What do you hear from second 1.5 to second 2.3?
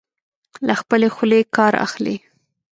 کار اخلي.